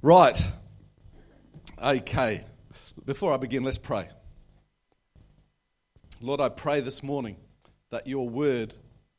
[0.00, 0.52] Right.
[1.82, 2.44] Okay.
[3.04, 4.08] Before I begin, let's pray.
[6.20, 7.36] Lord, I pray this morning
[7.90, 8.74] that your word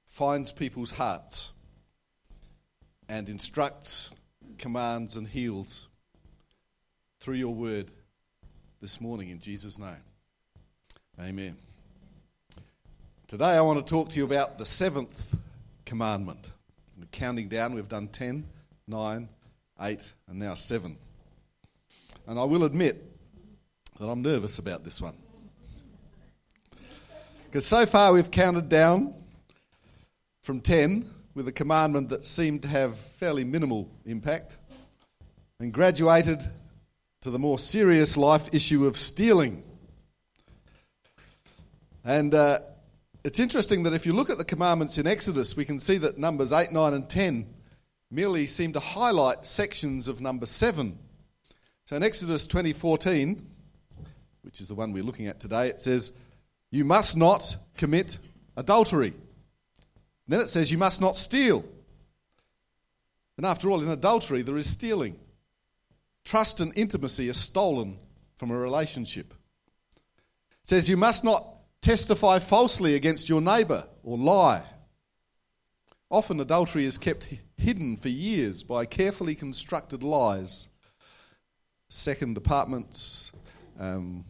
[0.06, 1.52] finds people's hearts
[3.10, 4.12] and instructs,
[4.58, 5.90] commands, and heals
[7.20, 7.92] through your word
[8.80, 10.04] this morning in Jesus' name.
[11.20, 11.58] Amen.
[13.28, 15.36] Today I want to talk to you about the seventh
[15.86, 16.52] commandment.
[17.12, 18.46] Counting down, we've done 10,
[18.88, 19.30] 9,
[19.82, 20.98] 8, and now 7.
[22.28, 23.04] And I will admit
[24.00, 25.16] that I'm nervous about this one.
[27.46, 29.14] Because so far we've counted down
[30.44, 34.58] from 10 with a commandment that seemed to have fairly minimal impact
[35.60, 36.40] and graduated
[37.22, 39.64] to the more serious life issue of stealing.
[42.06, 42.60] And uh,
[43.24, 46.18] it's interesting that if you look at the commandments in Exodus, we can see that
[46.18, 47.46] numbers 8, 9, and 10
[48.12, 50.98] merely seem to highlight sections of number 7.
[51.86, 53.46] So in Exodus 20:14,
[54.42, 56.12] which is the one we're looking at today, it says,
[56.72, 58.20] "You must not commit
[58.56, 59.14] adultery."
[60.28, 61.66] Then it says, "You must not steal."
[63.38, 65.20] And after all, in adultery there is stealing.
[66.24, 68.00] Trust and intimacy are stolen
[68.36, 69.34] from a relationship.
[69.96, 71.44] It says, "You must not
[71.82, 74.66] testify falsely against your neighbor or lie."
[76.12, 80.70] Often adultery is kept hidden for years by carefully constructed lies.
[81.90, 83.32] Second apartments,
[83.80, 84.26] um,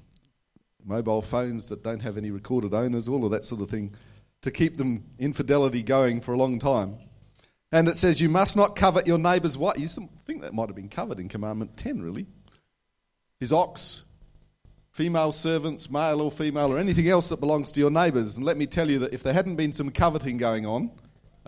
[0.83, 3.93] mobile phones that don't have any recorded owners, all of that sort of thing,
[4.41, 6.97] to keep them infidelity going for a long time.
[7.71, 9.79] And it says you must not covet your neighbour's wife.
[9.79, 12.25] You think that might have been covered in Commandment 10, really.
[13.39, 14.05] His ox,
[14.91, 18.37] female servants, male or female, or anything else that belongs to your neighbours.
[18.37, 20.91] And let me tell you that if there hadn't been some coveting going on,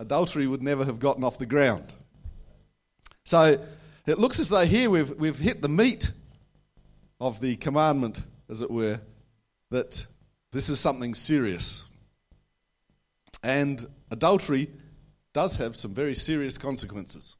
[0.02, 1.94] adultery would never have gotten off the ground.
[3.24, 3.64] So
[4.04, 6.10] it looks as though here we've, we've hit the meat
[7.20, 9.00] of the commandment, as it were,
[9.70, 10.04] that
[10.50, 11.84] this is something serious.
[13.44, 14.68] And adultery
[15.32, 17.36] does have some very serious consequences.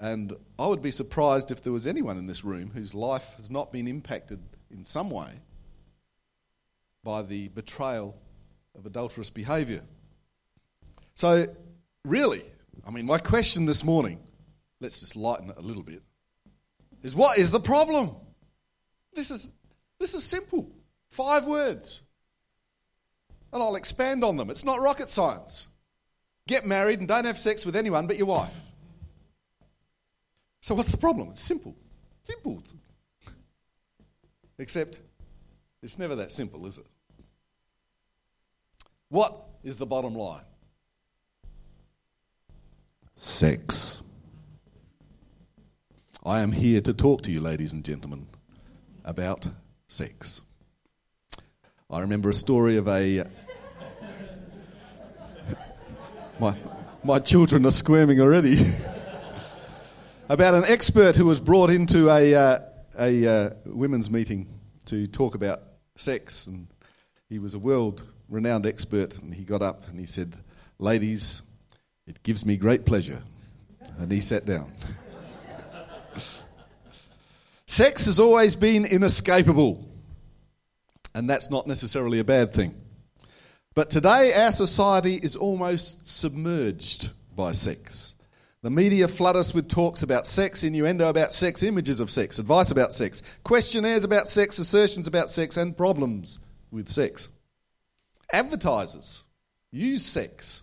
[0.00, 3.50] And I would be surprised if there was anyone in this room whose life has
[3.50, 5.30] not been impacted in some way
[7.04, 8.16] by the betrayal
[8.76, 9.82] of adulterous behaviour.
[11.20, 11.44] So,
[12.06, 12.40] really,
[12.82, 14.20] I mean, my question this morning,
[14.80, 16.02] let's just lighten it a little bit,
[17.02, 18.16] is what is the problem?
[19.12, 19.50] This is,
[19.98, 20.72] this is simple.
[21.10, 22.00] Five words.
[23.52, 24.48] And I'll expand on them.
[24.48, 25.68] It's not rocket science.
[26.48, 28.58] Get married and don't have sex with anyone but your wife.
[30.62, 31.28] So, what's the problem?
[31.32, 31.76] It's simple.
[32.22, 32.62] Simple.
[34.58, 35.00] Except
[35.82, 36.86] it's never that simple, is it?
[39.10, 40.44] What is the bottom line?
[43.20, 44.02] Sex.
[46.24, 48.26] I am here to talk to you, ladies and gentlemen,
[49.04, 49.46] about
[49.88, 50.40] sex.
[51.90, 53.26] I remember a story of a.
[56.40, 56.56] my,
[57.04, 58.56] my children are squirming already.
[60.30, 62.58] about an expert who was brought into a, uh,
[62.98, 64.48] a uh, women's meeting
[64.86, 65.60] to talk about
[65.94, 66.46] sex.
[66.46, 66.68] And
[67.28, 69.18] he was a world renowned expert.
[69.18, 70.36] And he got up and he said,
[70.78, 71.42] Ladies,
[72.06, 73.22] it gives me great pleasure.
[73.98, 74.70] And he sat down.
[77.66, 79.88] Sex has always been inescapable,
[81.14, 82.74] and that's not necessarily a bad thing.
[83.74, 88.16] But today, our society is almost submerged by sex.
[88.62, 92.72] The media flood us with talks about sex, innuendo about sex, images of sex, advice
[92.72, 96.40] about sex, questionnaires about sex, assertions about sex, and problems
[96.70, 97.28] with sex.
[98.32, 99.24] Advertisers
[99.70, 100.62] use sex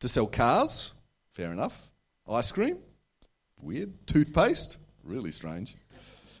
[0.00, 0.94] to sell cars,
[1.32, 1.90] fair enough.
[2.28, 2.78] Ice cream,
[3.60, 4.06] weird.
[4.06, 5.76] Toothpaste, really strange.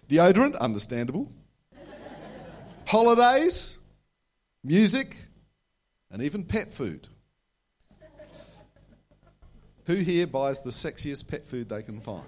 [0.08, 1.30] Deodorant, understandable.
[2.86, 3.78] Holidays,
[4.64, 5.16] music,
[6.10, 7.08] and even pet food.
[9.86, 12.24] Who here buys the sexiest pet food they can find?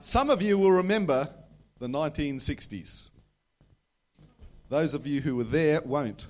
[0.00, 1.28] Some of you will remember
[1.78, 3.09] the 1960s.
[4.70, 6.28] Those of you who were there won't.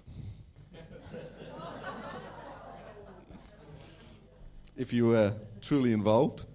[4.77, 6.47] if you were truly involved.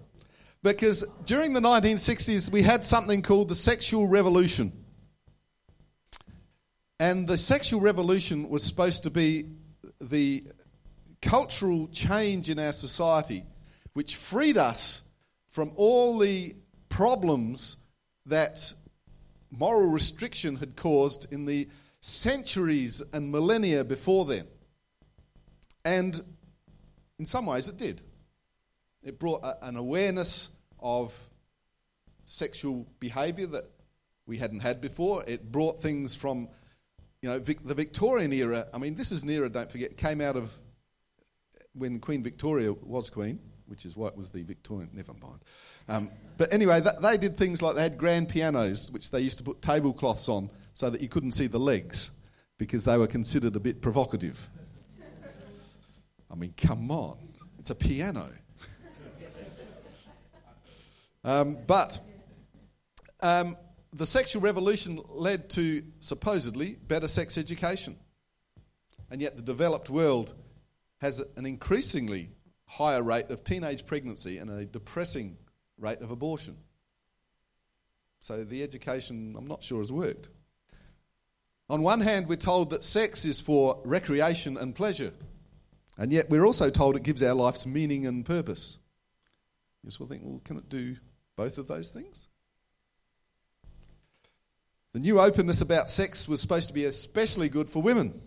[0.64, 4.72] Because during the 1960s, we had something called the sexual revolution.
[6.98, 9.44] And the sexual revolution was supposed to be
[10.00, 10.42] the
[11.22, 13.44] cultural change in our society
[13.92, 15.02] which freed us
[15.50, 16.52] from all the
[16.88, 17.76] problems
[18.26, 18.74] that
[19.58, 21.68] moral restriction had caused in the
[22.00, 24.46] centuries and millennia before then.
[25.84, 26.22] And
[27.18, 28.02] in some ways it did.
[29.02, 30.50] It brought a, an awareness
[30.80, 31.14] of
[32.24, 33.64] sexual behaviour that
[34.26, 35.24] we hadn't had before.
[35.26, 36.48] It brought things from,
[37.22, 38.66] you know, Vic, the Victorian era.
[38.74, 40.52] I mean, this is an era, don't forget, came out of
[41.72, 44.90] when Queen Victoria was queen, which is what was the Victorian.
[44.92, 45.40] Never mind.
[45.88, 49.38] Um, but anyway, th- they did things like they had grand pianos, which they used
[49.38, 52.10] to put tablecloths on so that you couldn't see the legs
[52.58, 54.48] because they were considered a bit provocative.
[56.30, 57.16] I mean, come on,
[57.58, 58.28] it's a piano.
[61.24, 61.98] um, but
[63.20, 63.56] um,
[63.92, 67.96] the sexual revolution led to supposedly better sex education.
[69.10, 70.34] And yet, the developed world
[71.00, 72.30] has an increasingly
[72.66, 75.36] higher rate of teenage pregnancy and a depressing
[75.78, 76.56] rate of abortion.
[78.20, 80.28] So, the education, I'm not sure, has worked.
[81.68, 85.12] On one hand, we're told that sex is for recreation and pleasure,
[85.98, 88.78] and yet we're also told it gives our lives meaning and purpose.
[89.84, 90.96] You sort of think, well, can it do
[91.36, 92.28] both of those things?
[94.92, 98.20] The new openness about sex was supposed to be especially good for women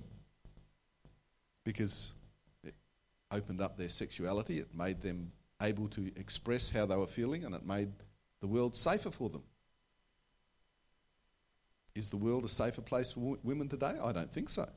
[1.63, 2.13] because
[3.31, 5.31] opened up their sexuality, it made them
[5.61, 7.91] able to express how they were feeling, and it made
[8.41, 9.43] the world safer for them.
[11.95, 13.93] Is the world a safer place for women today?
[14.01, 14.69] I don't think so.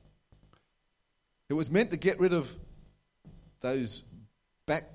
[1.49, 2.55] It was meant to get rid of
[3.61, 4.05] those
[4.67, 4.89] back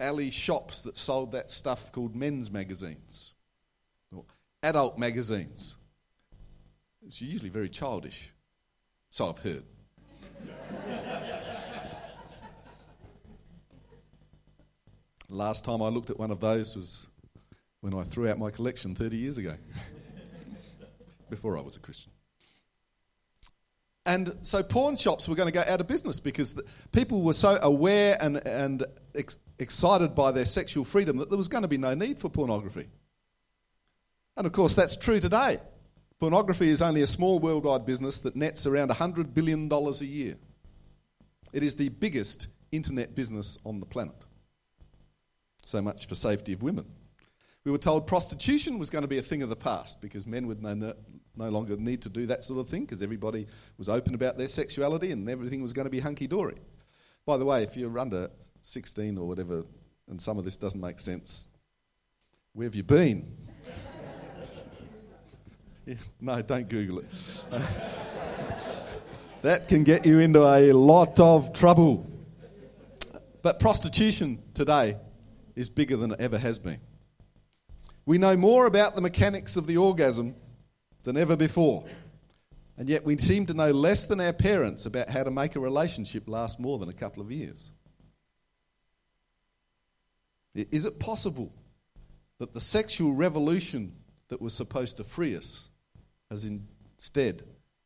[0.00, 3.34] alley shops that sold that stuff called men's magazines,
[4.14, 4.24] or
[4.62, 5.76] adult magazines.
[7.06, 8.32] It's usually very childish.
[9.10, 9.64] So I've heard.
[15.30, 17.08] Last time I looked at one of those was
[17.80, 19.54] when I threw out my collection 30 years ago,
[21.30, 22.10] before I was a Christian.
[24.04, 26.60] And so porn shops were going to go out of business because
[26.90, 28.84] people were so aware and, and
[29.14, 32.28] ex- excited by their sexual freedom that there was going to be no need for
[32.28, 32.88] pornography.
[34.36, 35.58] And of course, that's true today.
[36.18, 40.36] Pornography is only a small worldwide business that nets around $100 billion a year.
[41.52, 44.26] It is the biggest internet business on the planet.
[45.70, 46.84] So much for safety of women.
[47.64, 50.48] We were told prostitution was going to be a thing of the past because men
[50.48, 53.46] would no, no, longer need to do that sort of thing because everybody
[53.78, 56.56] was open about their sexuality and everything was going to be hunky dory.
[57.24, 58.30] By the way, if you're under
[58.62, 59.62] 16 or whatever
[60.08, 61.46] and some of this doesn't make sense,
[62.52, 63.32] where have you been?
[66.20, 67.06] no, don't Google it.
[69.42, 72.10] that can get you into a lot of trouble.
[73.40, 74.96] But prostitution today
[75.60, 76.80] is bigger than it ever has been.
[78.06, 80.34] We know more about the mechanics of the orgasm
[81.02, 81.84] than ever before.
[82.78, 85.60] And yet we seem to know less than our parents about how to make a
[85.60, 87.70] relationship last more than a couple of years.
[90.54, 91.52] Is it possible
[92.38, 93.92] that the sexual revolution
[94.28, 95.68] that was supposed to free us
[96.30, 97.42] has instead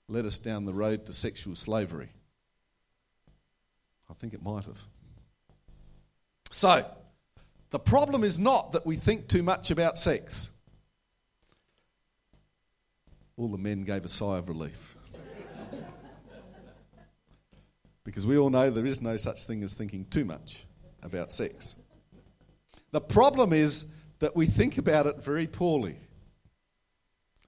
[0.09, 2.09] led us down the road to sexual slavery?
[4.09, 4.81] I think it might have.
[6.53, 6.87] So,
[7.75, 10.53] the problem is not that we think too much about sex.
[13.37, 14.95] All the men gave a sigh of relief.
[18.05, 20.67] because we all know there is no such thing as thinking too much
[21.03, 21.75] about sex.
[22.93, 23.87] The problem is
[24.21, 25.97] that we think about it very poorly.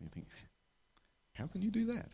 [0.00, 0.26] You think,
[1.34, 2.08] how can you do that?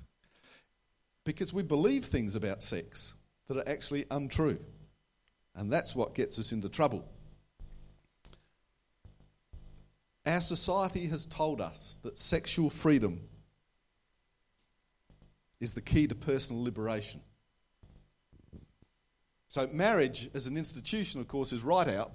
[1.24, 3.14] Because we believe things about sex
[3.46, 4.58] that are actually untrue.
[5.54, 7.08] And that's what gets us into trouble.
[10.24, 13.20] Our society has told us that sexual freedom
[15.60, 17.20] is the key to personal liberation.
[19.48, 22.12] So, marriage as an institution, of course, is right out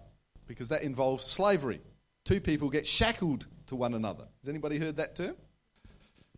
[0.47, 1.81] because that involves slavery.
[2.23, 4.25] Two people get shackled to one another.
[4.41, 5.35] Has anybody heard that term?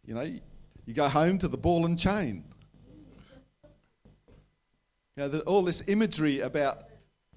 [0.06, 0.28] You know,
[0.86, 2.44] you go home to the ball and chain.
[5.16, 6.84] You know, all this imagery about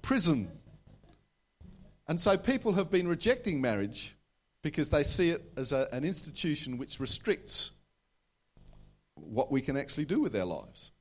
[0.01, 0.49] prison.
[2.07, 4.15] And so people have been rejecting marriage
[4.63, 7.71] because they see it as a, an institution which restricts
[9.13, 10.91] what we can actually do with our lives.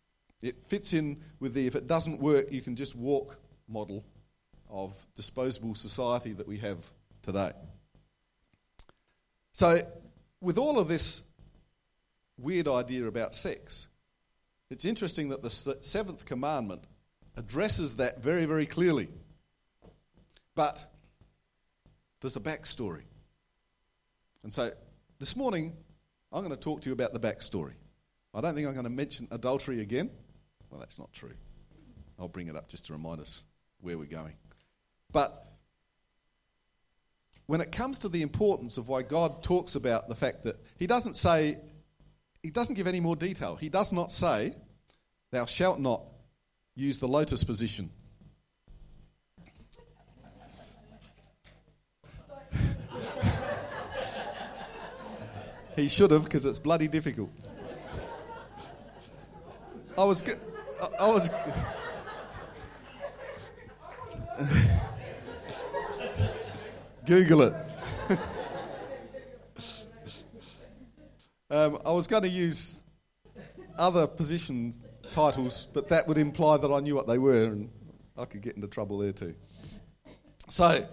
[0.43, 3.39] It fits in with the if it doesn't work, you can just walk
[3.69, 4.05] model
[4.69, 6.79] of disposable society that we have
[7.23, 7.53] today.
[9.53, 9.81] So,
[10.41, 11.23] with all of this
[12.39, 13.87] weird idea about sex,
[14.71, 16.83] it's interesting that the seventh commandment
[17.37, 19.09] addresses that very, very clearly.
[20.55, 20.93] But
[22.21, 23.03] there's a backstory.
[24.43, 24.71] And so
[25.19, 25.77] this morning,
[26.33, 27.75] I'm going to talk to you about the backstory.
[28.35, 30.11] I don't think I'm going to mention adultery again.
[30.71, 31.35] Well, that's not true.
[32.19, 33.45] I'll bring it up just to remind us
[33.81, 34.35] where we're going.
[35.13, 35.47] But
[37.47, 40.87] when it comes to the importance of why God talks about the fact that He
[40.87, 41.59] doesn't say,
[42.43, 43.57] He doesn't give any more detail.
[43.57, 44.55] He does not say,
[45.31, 46.03] Thou shalt not
[46.75, 47.91] use the lotus position.
[55.77, 57.31] He should have, because it's bloody difficult.
[59.97, 60.25] I was.
[60.99, 61.31] I was.
[67.05, 67.55] Google it.
[71.51, 72.85] um, I was going to use
[73.77, 74.73] other position
[75.11, 77.69] titles, but that would imply that I knew what they were, and
[78.17, 79.35] I could get into trouble there too.
[80.49, 80.87] So,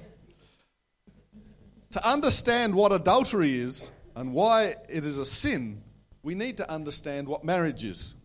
[1.91, 5.81] to understand what adultery is and why it is a sin,
[6.23, 8.15] we need to understand what marriage is.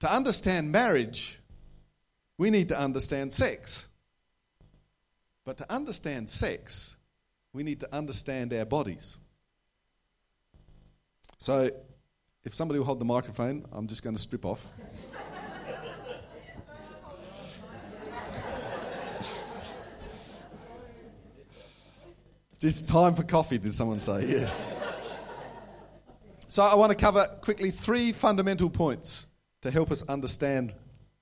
[0.00, 1.38] To understand marriage,
[2.36, 3.88] we need to understand sex.
[5.46, 6.98] But to understand sex,
[7.54, 9.16] we need to understand our bodies.
[11.38, 11.70] So,
[12.44, 14.62] if somebody will hold the microphone, I'm just going to strip off.
[22.60, 24.24] Just time for coffee, did someone say?
[24.28, 24.66] Yes.
[26.48, 29.28] So, I want to cover quickly three fundamental points
[29.62, 30.74] to help us understand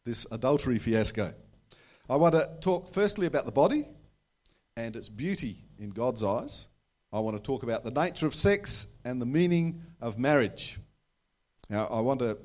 [0.05, 1.35] this adultery fiasco.
[2.09, 3.85] I want to talk firstly about the body
[4.77, 6.69] and its beauty in God's eyes.
[7.13, 10.79] I want to talk about the nature of sex and the meaning of marriage.
[11.69, 12.39] Now, I want to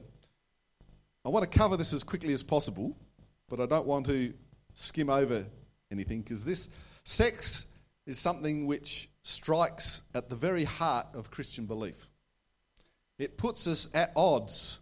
[1.26, 2.96] I want to cover this as quickly as possible,
[3.50, 4.34] but I don't want to
[4.74, 5.46] skim over
[5.90, 6.68] anything because this
[7.06, 7.66] sex
[8.06, 12.10] is something which strikes at the very heart of Christian belief.
[13.18, 14.80] It puts us at odds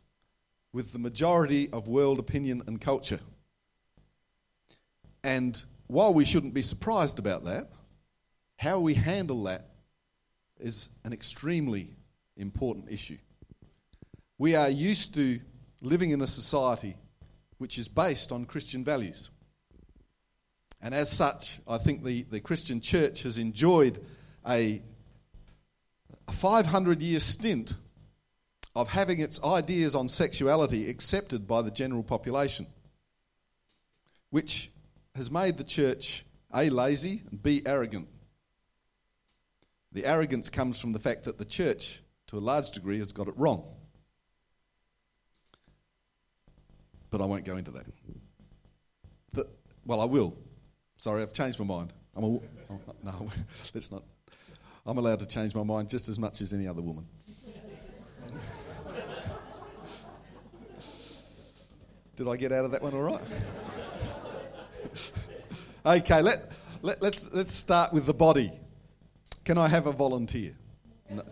[0.74, 3.20] with the majority of world opinion and culture.
[5.24, 7.70] And while we shouldn't be surprised about that,
[8.58, 9.68] how we handle that
[10.60, 11.88] is an extremely
[12.38, 13.18] important issue.
[14.38, 15.40] We are used to
[15.82, 16.96] living in a society
[17.58, 19.31] which is based on Christian values.
[20.82, 24.00] And as such, I think the, the Christian church has enjoyed
[24.48, 24.82] a,
[26.28, 27.76] a 500 year stint
[28.76, 32.66] of having its ideas on sexuality accepted by the general population,
[34.30, 34.72] which
[35.14, 38.08] has made the church A, lazy, and B, arrogant.
[39.92, 43.28] The arrogance comes from the fact that the church, to a large degree, has got
[43.28, 43.66] it wrong.
[47.10, 47.86] But I won't go into that.
[49.34, 49.48] The,
[49.86, 50.38] well, I will.
[51.01, 51.91] Sorry, I've changed my mind.
[52.15, 52.43] I'm a, oh,
[53.03, 53.27] no,
[53.74, 54.03] let's not.
[54.86, 57.08] I'm allowed to change my mind just as much as any other woman.
[62.15, 63.24] Did I get out of that one all right?
[66.03, 66.51] okay, let,
[66.84, 68.51] let, let's, let's start with the body.
[69.43, 70.55] Can I have a volunteer?
[71.10, 71.24] No.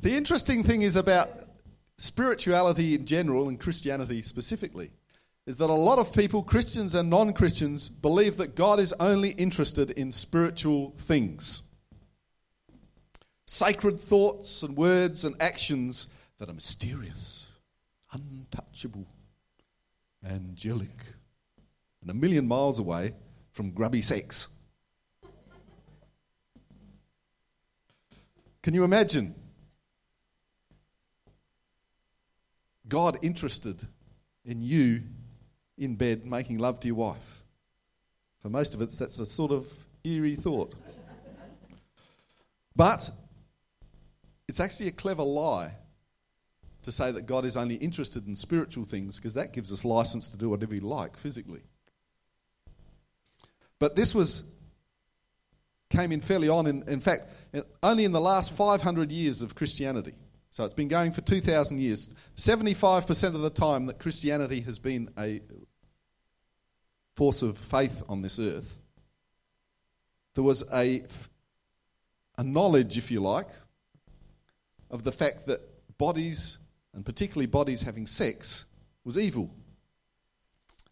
[0.00, 1.28] the interesting thing is about
[1.98, 4.90] spirituality in general and Christianity specifically
[5.46, 9.30] is that a lot of people, Christians and non Christians, believe that God is only
[9.30, 11.62] interested in spiritual things.
[13.46, 16.08] Sacred thoughts and words and actions
[16.38, 17.46] that are mysterious,
[18.12, 19.06] untouchable,
[20.26, 21.02] angelic,
[22.00, 23.12] and a million miles away
[23.52, 24.48] from grubby sex.
[28.62, 29.34] Can you imagine
[32.88, 33.86] God interested
[34.46, 35.02] in you
[35.76, 37.44] in bed making love to your wife?
[38.40, 39.66] For most of us, that's a sort of
[40.04, 40.74] eerie thought.
[42.76, 43.10] But
[44.48, 45.72] it's actually a clever lie
[46.82, 50.28] to say that God is only interested in spiritual things because that gives us license
[50.30, 51.62] to do whatever we like physically.
[53.78, 54.44] But this was
[55.90, 56.66] came in fairly on.
[56.66, 57.26] In, in fact,
[57.82, 60.14] only in the last 500 years of Christianity.
[60.54, 62.14] So it's been going for 2,000 years.
[62.36, 65.40] 75% of the time that Christianity has been a
[67.16, 68.78] force of faith on this earth,
[70.36, 71.02] there was a,
[72.38, 73.48] a knowledge, if you like,
[74.92, 75.60] of the fact that
[75.98, 76.58] bodies
[76.94, 78.66] and particularly bodies having sex,
[79.02, 79.50] was evil.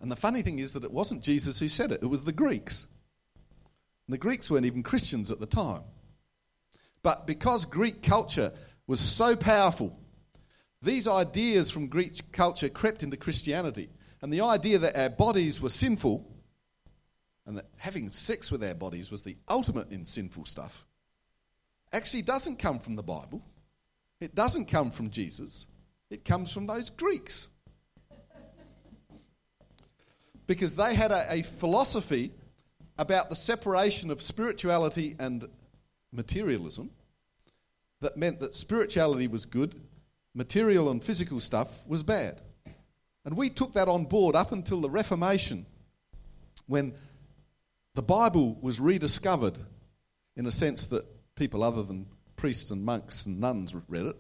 [0.01, 2.33] And the funny thing is that it wasn't Jesus who said it, it was the
[2.33, 2.89] Greeks.
[4.09, 5.83] And the Greeks weren't even Christians at the time.
[7.05, 8.53] But because Greek culture
[8.93, 9.99] was so powerful,
[10.83, 13.89] these ideas from Greek culture crept into Christianity.
[14.21, 16.31] And the idea that our bodies were sinful
[17.47, 20.85] and that having sex with our bodies was the ultimate in sinful stuff
[21.91, 23.41] actually doesn't come from the Bible.
[24.21, 25.67] It doesn't come from Jesus.
[26.11, 27.49] It comes from those Greeks.
[30.47, 32.31] because they had a, a philosophy
[32.99, 35.49] about the separation of spirituality and
[36.13, 36.91] materialism
[38.03, 39.81] that meant that spirituality was good,
[40.35, 42.43] material and physical stuff was bad.
[43.25, 45.67] And we took that on board up until the Reformation,
[46.67, 46.95] when
[47.95, 49.59] the Bible was rediscovered
[50.37, 52.07] in a sense that people other than
[52.37, 54.17] priests and monks and nuns read it,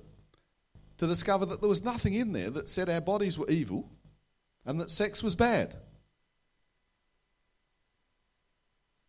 [0.98, 3.90] to discover that there was nothing in there that said our bodies were evil
[4.66, 5.74] and that sex was bad.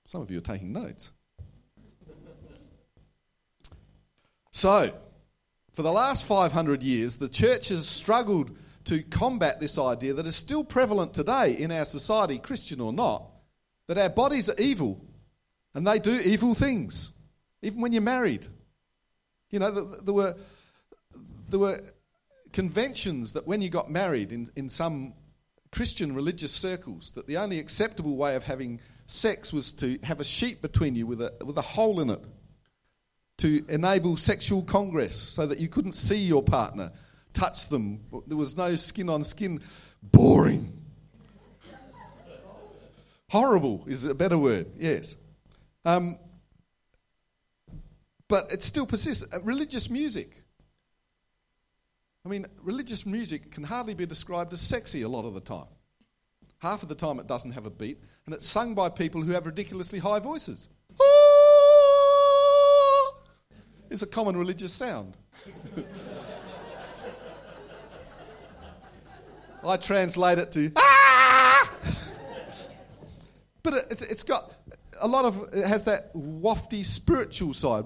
[0.06, 1.12] Some of you are taking notes.
[4.54, 4.94] So,
[5.74, 8.56] for the last 500 years, the church has struggled
[8.86, 13.26] to combat this idea that is still prevalent today in our society, Christian or not,
[13.88, 15.04] that our bodies are evil
[15.74, 17.12] and they do evil things,
[17.64, 18.46] even when you're married.
[19.50, 20.36] You know, there were,
[21.50, 21.80] there were
[22.52, 25.16] conventions that when you got married in, in some
[25.72, 30.24] Christian religious circles, that the only acceptable way of having sex was to have a
[30.24, 32.24] sheet between you with a, with a hole in it
[33.44, 36.90] to enable sexual congress so that you couldn't see your partner,
[37.34, 38.00] touch them.
[38.26, 39.60] There was no skin on skin.
[40.02, 40.72] Boring.
[43.30, 45.18] Horrible is a better word, yes.
[45.84, 46.18] Um,
[48.30, 49.26] but it still persists.
[49.34, 50.38] Uh, religious music.
[52.26, 55.68] I mean, religious music can hardly be described as sexy a lot of the time.
[56.60, 59.34] Half of the time it doesn't have a beat, and it's sung by people who
[59.34, 60.70] have ridiculously high voices.
[63.94, 65.16] It's a common religious sound.
[69.64, 71.72] I translate it to ah!
[73.62, 74.52] but it, has got
[75.00, 77.86] a lot of it has that wafty spiritual side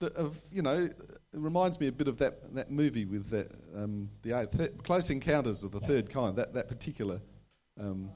[0.00, 0.88] that of you know
[1.32, 5.62] reminds me a bit of that, that movie with that, um, the th- Close Encounters
[5.62, 6.34] of the Third Kind.
[6.34, 7.20] That that particular
[7.80, 8.10] um,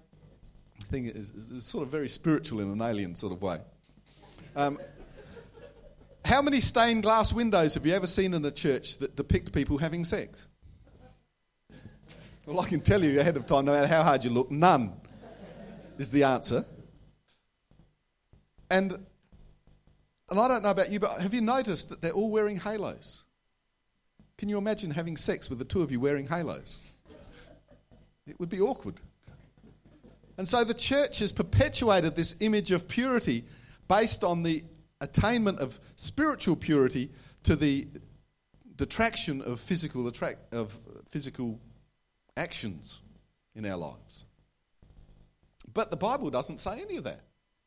[0.87, 3.61] thing is, is, sort of very spiritual in an alien sort of way.
[4.57, 4.81] Um,
[6.29, 9.79] how many stained glass windows have you ever seen in a church that depict people
[9.79, 10.47] having sex?
[12.45, 14.93] Well, I can tell you ahead of time, no matter how hard you look, none
[15.97, 16.67] is the answer.
[18.71, 18.93] And
[20.31, 23.25] and I don't know about you, but have you noticed that they're all wearing halos?
[24.37, 26.83] Can you imagine having sex with the two of you wearing halos?
[28.27, 29.01] It would be awkward.
[30.37, 33.45] And so the church has perpetuated this image of purity
[33.89, 34.63] based on the
[35.01, 37.11] attainment of spiritual purity
[37.45, 37.89] to the
[38.77, 40.79] detraction of physical, attract, of
[41.11, 41.61] physical
[42.37, 43.01] actions
[43.55, 44.25] in our lives.
[45.73, 47.21] But the Bible doesn't say any of that.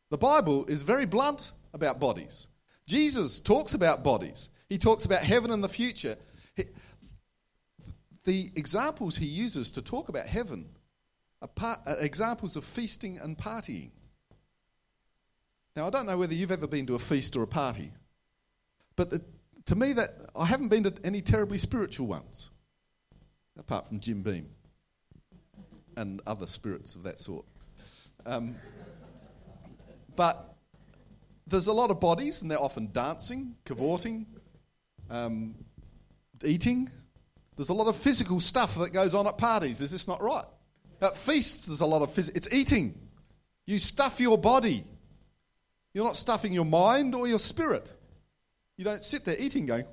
[0.09, 2.47] The Bible is very blunt about bodies.
[2.87, 6.15] Jesus talks about bodies, he talks about heaven and the future.
[6.55, 6.65] He,
[8.23, 10.69] the examples he uses to talk about heaven
[11.41, 13.91] are, are examples of feasting and partying.
[15.75, 17.91] Now, I don't know whether you've ever been to a feast or a party,
[18.95, 19.21] but the,
[19.65, 22.51] to me, that I haven't been to any terribly spiritual ones,
[23.57, 24.49] apart from Jim Beam
[25.95, 27.45] and other spirits of that sort.
[28.25, 28.55] Um,
[30.15, 30.55] but
[31.47, 34.25] there's a lot of bodies, and they're often dancing, cavorting,
[35.09, 35.55] um,
[36.43, 36.89] eating.
[37.55, 39.81] There's a lot of physical stuff that goes on at parties.
[39.81, 40.45] Is this not right?
[41.01, 42.93] At feasts, there's a lot of phys- it's eating.
[43.65, 44.83] You stuff your body.
[45.93, 47.93] You're not stuffing your mind or your spirit.
[48.77, 49.85] You don't sit there eating, going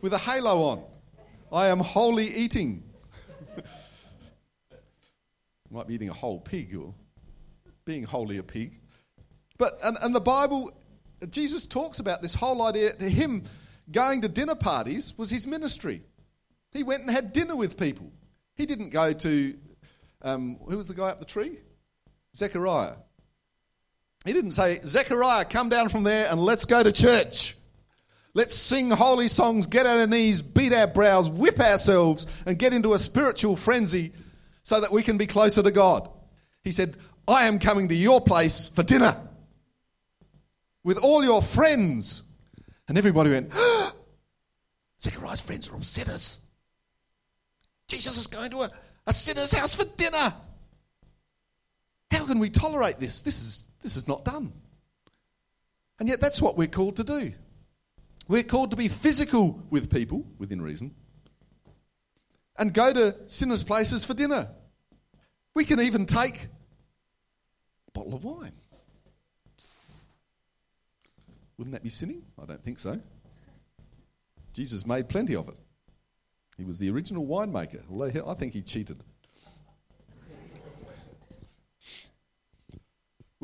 [0.00, 0.84] with a halo on.
[1.50, 2.82] I am wholly eating.
[5.70, 6.94] might be eating a whole pig or
[7.84, 8.78] being wholly a pig.
[9.58, 10.70] But, and, and the Bible,
[11.30, 12.92] Jesus talks about this whole idea.
[12.92, 13.42] To him,
[13.90, 16.02] going to dinner parties was his ministry.
[16.72, 18.12] He went and had dinner with people.
[18.54, 19.58] He didn't go to,
[20.22, 21.58] um, who was the guy up the tree?
[22.36, 22.96] Zechariah.
[24.24, 27.56] He didn't say, Zechariah, come down from there and let's go to church.
[28.34, 32.74] Let's sing holy songs, get on our knees, beat our brows, whip ourselves, and get
[32.74, 34.12] into a spiritual frenzy
[34.62, 36.10] so that we can be closer to God.
[36.62, 39.16] He said, I am coming to your place for dinner
[40.84, 42.22] with all your friends.
[42.88, 43.94] And everybody went, ah,
[45.00, 46.40] Zechariah's friends are all sinners.
[47.88, 48.70] Jesus is going to a,
[49.06, 50.34] a sinner's house for dinner.
[52.16, 53.20] How can we tolerate this?
[53.20, 54.52] This is, this is not done.
[55.98, 57.32] And yet, that's what we're called to do.
[58.28, 60.94] We're called to be physical with people, within reason,
[62.58, 64.48] and go to sinners' places for dinner.
[65.54, 66.48] We can even take
[67.88, 68.52] a bottle of wine.
[71.56, 72.22] Wouldn't that be sinning?
[72.40, 73.00] I don't think so.
[74.52, 75.58] Jesus made plenty of it.
[76.56, 79.02] He was the original winemaker, although I think he cheated.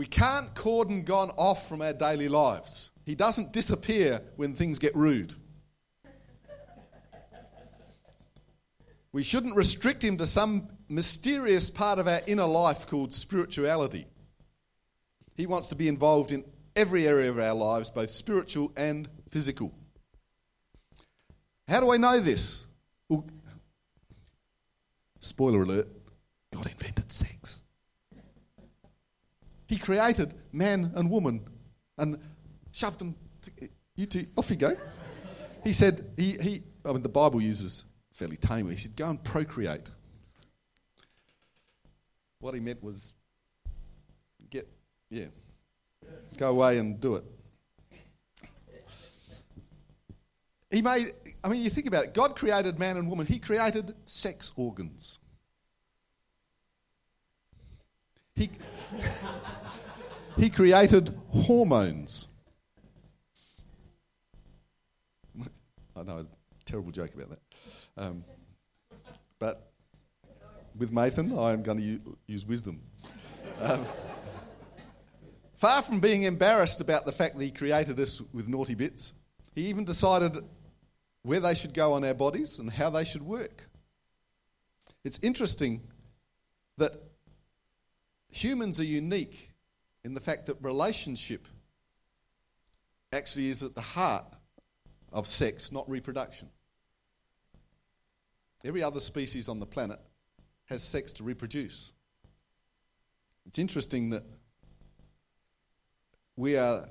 [0.03, 2.91] We can't cordon God off from our daily lives.
[3.07, 5.37] He doesn't disappear when things get rude.
[9.13, 14.09] We shouldn't restrict him to some mysterious part of our inner life called spirituality.
[15.37, 19.73] He wants to be involved in every area of our lives, both spiritual and physical.
[21.69, 22.67] How do I know this?
[23.09, 23.25] Well,
[25.21, 25.87] spoiler alert
[26.53, 27.32] God invented sex.
[29.83, 31.45] Created man and woman
[31.99, 32.19] and
[32.71, 33.17] shoved them.
[33.43, 34.77] To, you two, off you go.
[35.65, 39.23] He said, he, he, I mean, the Bible uses fairly tamely, he said, go and
[39.23, 39.91] procreate.
[42.39, 43.13] What he meant was
[44.51, 44.69] get,
[45.11, 45.27] yeah,
[46.37, 47.25] go away and do it.
[50.71, 51.13] He made,
[51.45, 52.15] I mean, you think about it.
[52.15, 55.19] God created man and woman, He created sex organs.
[58.43, 58.51] He,
[60.37, 62.27] he created hormones.
[65.95, 66.27] I know, a
[66.65, 67.41] terrible joke about that.
[67.97, 68.25] Um,
[69.39, 69.71] but
[70.77, 72.81] with Nathan, I am going to u- use wisdom.
[73.61, 73.87] Um,
[75.59, 79.13] far from being embarrassed about the fact that he created us with naughty bits,
[79.55, 80.43] he even decided
[81.23, 83.69] where they should go on our bodies and how they should work.
[85.05, 85.83] It's interesting
[86.79, 86.97] that
[88.33, 89.53] humans are unique
[90.03, 91.47] in the fact that relationship
[93.13, 94.25] actually is at the heart
[95.13, 96.49] of sex, not reproduction.
[98.65, 100.01] Every other species on the planet
[100.67, 101.93] has sex to reproduce.
[103.47, 104.25] It's interesting that
[106.37, 106.89] we are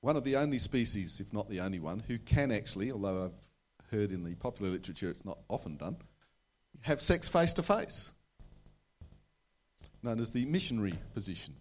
[0.00, 3.90] one of the only species, if not the only one, who can actually, although I've
[3.90, 5.96] heard in the popular literature it's not often done,
[6.80, 8.12] have sex face to face,
[10.02, 11.54] known as the missionary position,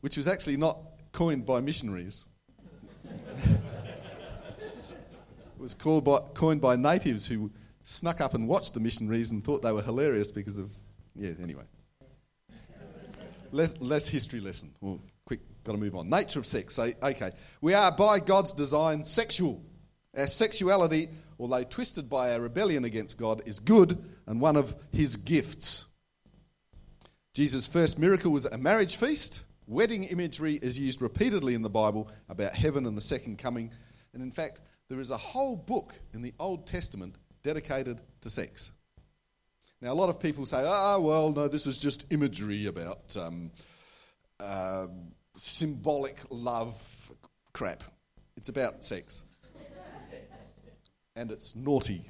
[0.00, 0.78] which was actually not
[1.12, 2.24] coined by missionaries.
[5.62, 7.52] It was by, coined by natives who
[7.84, 10.72] snuck up and watched the missionaries and thought they were hilarious because of,
[11.14, 11.62] yeah, anyway.
[13.52, 14.72] Less, less history lesson.
[14.80, 16.10] Well, quick, got to move on.
[16.10, 16.80] Nature of sex.
[16.80, 17.30] Okay.
[17.60, 19.62] We are, by God's design, sexual.
[20.16, 21.10] Our sexuality,
[21.42, 25.86] although twisted by our rebellion against God, is good and one of his gifts.
[27.34, 29.42] Jesus' first miracle was a marriage feast.
[29.66, 33.72] Wedding imagery is used repeatedly in the Bible about heaven and the second coming.
[34.14, 38.70] And in fact, there is a whole book in the Old Testament dedicated to sex.
[39.80, 43.16] Now, a lot of people say, ah, oh, well, no, this is just imagery about
[43.16, 43.50] um,
[44.38, 44.86] uh,
[45.34, 47.12] symbolic love
[47.52, 47.82] crap.
[48.36, 49.24] It's about sex.
[51.16, 52.02] And it's naughty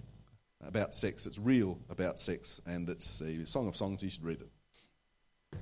[0.66, 1.26] about sex.
[1.26, 2.60] It's real about sex.
[2.66, 4.02] And it's a Song of Songs.
[4.02, 5.58] You should read it.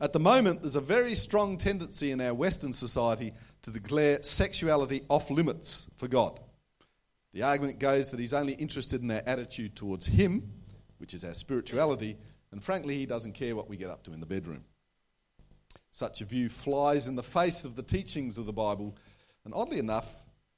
[0.00, 5.02] At the moment, there's a very strong tendency in our Western society to declare sexuality
[5.08, 6.40] off limits for God.
[7.32, 10.52] The argument goes that he's only interested in our attitude towards him,
[10.98, 12.18] which is our spirituality,
[12.50, 14.64] and frankly, he doesn't care what we get up to in the bedroom.
[15.92, 18.96] Such a view flies in the face of the teachings of the Bible,
[19.44, 20.12] and oddly enough,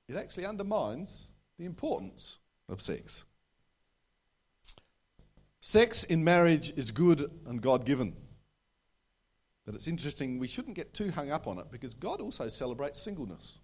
[0.09, 2.39] it actually undermines the importance
[2.69, 3.25] of sex.
[5.61, 8.15] Sex in marriage is good and God given.
[9.65, 13.01] But it's interesting, we shouldn't get too hung up on it because God also celebrates
[13.01, 13.61] singleness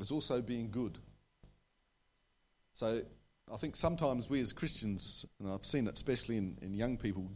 [0.00, 0.98] as also being good.
[2.72, 3.02] So
[3.52, 7.30] I think sometimes we as Christians, and I've seen it especially in, in young people,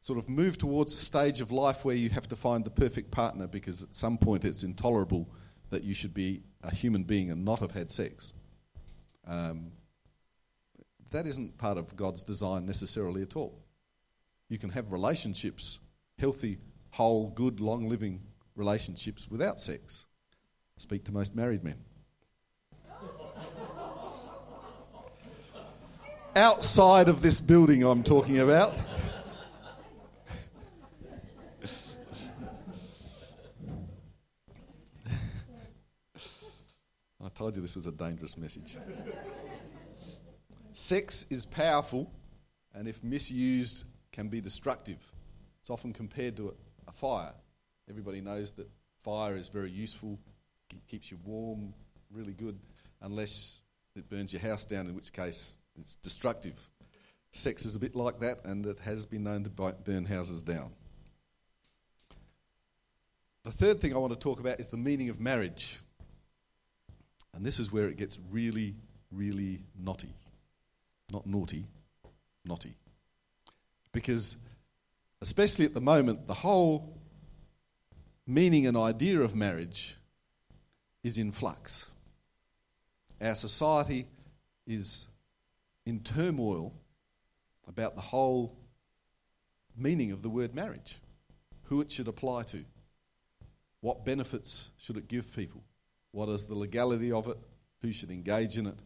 [0.00, 3.10] sort of move towards a stage of life where you have to find the perfect
[3.10, 5.28] partner because at some point it's intolerable
[5.70, 8.32] that you should be a human being and not have had sex.
[9.26, 9.72] Um,
[11.10, 13.64] that isn't part of God's design necessarily at all.
[14.48, 15.78] You can have relationships,
[16.18, 16.58] healthy,
[16.90, 18.20] whole, good, long living
[18.56, 20.06] relationships without sex.
[20.76, 21.78] Speak to most married men.
[26.36, 28.80] outside of this building I'm talking about.
[37.34, 38.76] Told you this was a dangerous message.
[40.72, 42.10] Sex is powerful
[42.74, 44.98] and, if misused, can be destructive.
[45.60, 46.52] It's often compared to a,
[46.88, 47.34] a fire.
[47.88, 48.68] Everybody knows that
[49.02, 50.18] fire is very useful,
[50.72, 51.74] it keeps you warm,
[52.10, 52.58] really good,
[53.02, 53.60] unless
[53.94, 56.54] it burns your house down, in which case it's destructive.
[57.30, 60.72] Sex is a bit like that, and it has been known to burn houses down.
[63.42, 65.80] The third thing I want to talk about is the meaning of marriage.
[67.34, 68.74] And this is where it gets really,
[69.10, 70.14] really knotty.
[71.12, 71.66] Not naughty,
[72.44, 72.76] knotty.
[73.92, 74.36] Because,
[75.20, 76.98] especially at the moment, the whole
[78.26, 79.96] meaning and idea of marriage
[81.02, 81.90] is in flux.
[83.20, 84.06] Our society
[84.66, 85.08] is
[85.86, 86.72] in turmoil
[87.68, 88.56] about the whole
[89.76, 90.98] meaning of the word marriage,
[91.64, 92.64] who it should apply to,
[93.80, 95.62] what benefits should it give people,
[96.14, 97.36] what is the legality of it,
[97.82, 98.78] who should engage in it.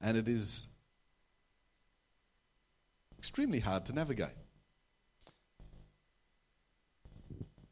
[0.00, 0.66] And it is
[3.16, 4.34] extremely hard to navigate.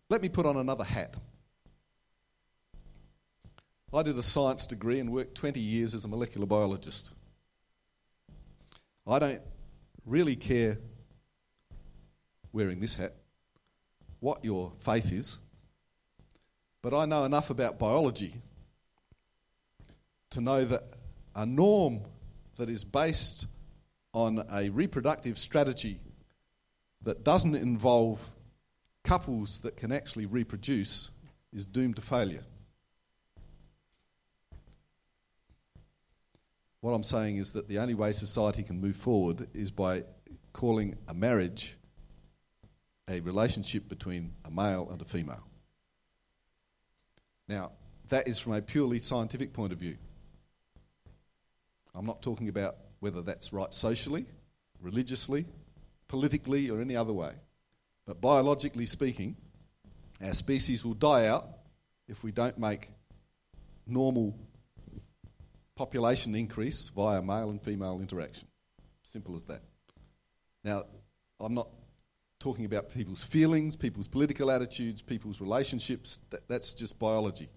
[0.08, 1.16] Let me put on another hat.
[3.92, 7.12] I did a science degree and worked 20 years as a molecular biologist.
[9.04, 9.42] I don't
[10.04, 10.78] really care
[12.52, 13.14] wearing this hat
[14.20, 15.40] what your faith is,
[16.82, 18.42] but I know enough about biology
[20.36, 20.82] to know that
[21.34, 21.98] a norm
[22.56, 23.46] that is based
[24.12, 25.98] on a reproductive strategy
[27.04, 28.22] that doesn't involve
[29.02, 31.10] couples that can actually reproduce
[31.54, 32.42] is doomed to failure.
[36.82, 40.02] What I'm saying is that the only way society can move forward is by
[40.52, 41.78] calling a marriage
[43.08, 45.46] a relationship between a male and a female.
[47.48, 47.70] Now,
[48.10, 49.96] that is from a purely scientific point of view.
[51.96, 54.26] I'm not talking about whether that's right socially,
[54.80, 55.46] religiously,
[56.08, 57.32] politically, or any other way.
[58.06, 59.36] But biologically speaking,
[60.22, 61.48] our species will die out
[62.06, 62.90] if we don't make
[63.86, 64.38] normal
[65.74, 68.46] population increase via male and female interaction.
[69.02, 69.62] Simple as that.
[70.64, 70.84] Now,
[71.40, 71.68] I'm not
[72.38, 76.20] talking about people's feelings, people's political attitudes, people's relationships.
[76.30, 77.48] That, that's just biology.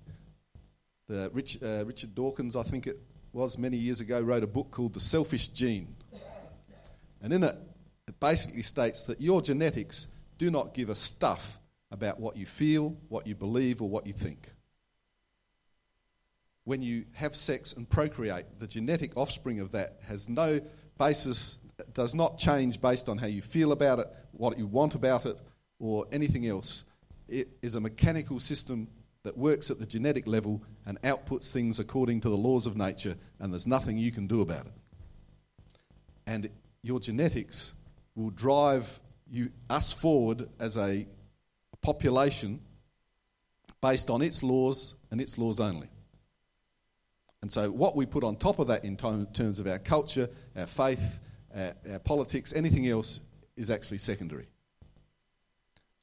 [1.07, 2.99] The Rich, uh, Richard Dawkins, I think it
[3.33, 5.95] was many years ago, wrote a book called The Selfish Gene.
[7.21, 7.55] And in it,
[8.07, 11.59] it basically states that your genetics do not give a stuff
[11.91, 14.53] about what you feel, what you believe, or what you think
[16.69, 20.61] when you have sex and procreate, the genetic offspring of that has no
[20.99, 21.57] basis,
[21.95, 25.41] does not change based on how you feel about it, what you want about it,
[25.79, 26.83] or anything else.
[27.27, 28.87] It is a mechanical system
[29.29, 33.15] that works at the genetic level and outputs things according to the laws of nature,
[33.39, 34.71] and there's nothing you can do about it.
[36.25, 36.49] And
[36.81, 37.75] your genetics
[38.15, 41.05] will drive you, us forward as a
[41.79, 42.59] population
[43.83, 45.91] based on its laws and its laws only.
[47.43, 50.65] And so, what we put on top of that in terms of our culture, our
[50.65, 51.19] faith,
[51.55, 53.19] our, our politics, anything else
[53.55, 54.47] is actually secondary.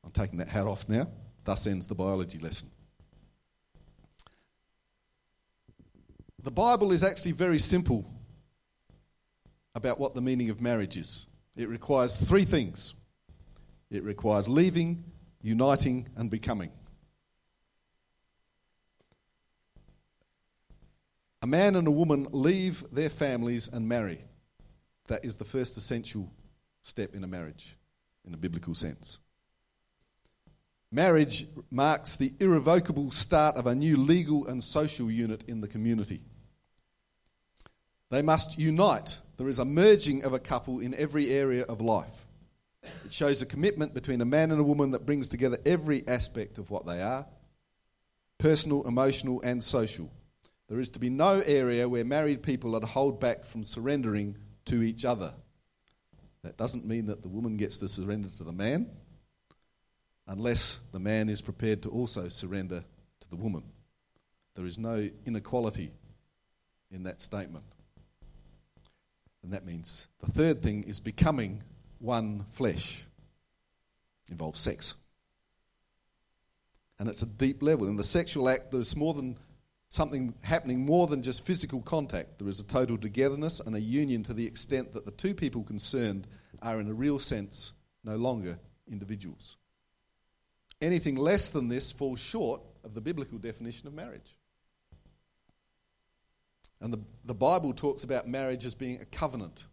[0.05, 1.09] I'm taking that hat off now.
[1.43, 2.71] Thus ends the biology lesson.
[6.47, 8.05] The Bible is actually very simple
[9.75, 11.27] about what the meaning of marriage is.
[11.57, 12.95] It requires three things
[13.91, 15.03] it requires leaving,
[15.43, 16.71] uniting, and becoming.
[21.43, 24.21] A man and a woman leave their families and marry.
[25.09, 26.31] That is the first essential
[26.83, 27.77] step in a marriage,
[28.25, 29.19] in a biblical sense.
[30.93, 36.23] Marriage marks the irrevocable start of a new legal and social unit in the community.
[38.11, 39.21] They must unite.
[39.37, 42.27] There is a merging of a couple in every area of life.
[43.05, 46.59] It shows a commitment between a man and a woman that brings together every aspect
[46.59, 47.27] of what they are
[48.39, 50.11] personal, emotional, and social.
[50.69, 54.37] There is to be no area where married people are to hold back from surrendering
[54.67, 55.33] to each other.
[56.43, 58.91] That doesn't mean that the woman gets to surrender to the man,
[60.27, 62.85] unless the man is prepared to also surrender
[63.21, 63.63] to the woman.
[64.55, 65.91] There is no inequality
[66.91, 67.65] in that statement.
[69.47, 71.63] And that means the third thing is becoming
[72.01, 73.05] one flesh.
[74.27, 74.97] it Involves sex.
[76.99, 77.87] And it's a deep level.
[77.87, 79.39] In the sexual act, there's more than
[79.89, 82.41] something happening more than just physical contact.
[82.41, 85.63] There is a total togetherness and a union to the extent that the two people
[85.63, 86.27] concerned
[86.61, 88.59] are, in a real sense, no longer
[88.91, 89.59] individuals.
[90.83, 94.37] Anything less than this falls short of the biblical definition of marriage.
[96.81, 99.67] And the, the Bible talks about marriage as being a covenant.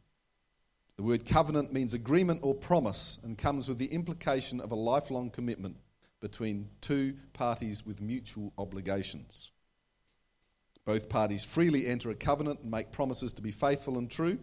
[0.95, 5.29] The word covenant means agreement or promise and comes with the implication of a lifelong
[5.29, 5.77] commitment
[6.19, 9.51] between two parties with mutual obligations.
[10.85, 14.39] Both parties freely enter a covenant and make promises to be faithful and true,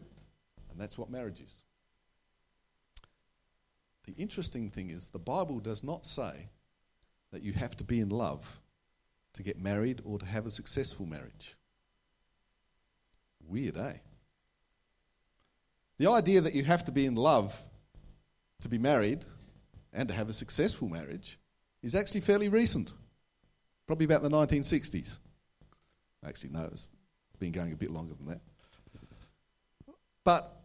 [0.70, 1.64] and that's what marriage is.
[4.04, 6.48] The interesting thing is, the Bible does not say
[7.30, 8.60] that you have to be in love
[9.34, 11.56] to get married or to have a successful marriage.
[13.50, 13.94] Weird, eh?
[15.98, 17.60] The idea that you have to be in love
[18.60, 19.24] to be married
[19.92, 21.38] and to have a successful marriage
[21.82, 22.94] is actually fairly recent,
[23.86, 25.18] probably about the 1960s.
[26.24, 26.86] Actually, no, it's
[27.38, 28.40] been going a bit longer than that.
[30.22, 30.56] But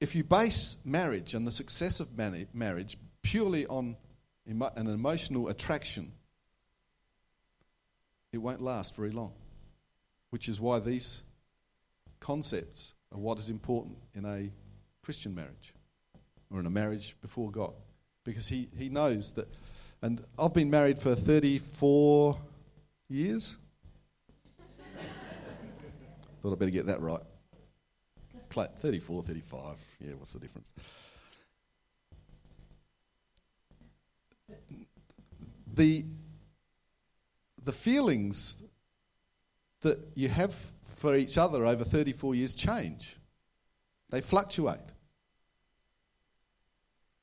[0.00, 2.08] if you base marriage and the success of
[2.54, 3.96] marriage purely on
[4.46, 6.12] an emotional attraction,
[8.32, 9.32] it won't last very long.
[10.30, 11.22] Which is why these
[12.20, 14.50] concepts are what is important in a
[15.02, 15.72] Christian marriage
[16.50, 17.72] or in a marriage before God.
[18.24, 19.48] Because he, he knows that,
[20.02, 22.38] and I've been married for 34
[23.08, 23.56] years.
[26.42, 27.22] Thought I'd better get that right.
[28.80, 29.84] 34, 35.
[30.00, 30.72] Yeah, what's the difference?
[35.74, 36.04] The,
[37.64, 38.62] the feelings
[39.80, 40.54] that you have
[40.96, 43.16] for each other over 34 years change,
[44.10, 44.80] they fluctuate.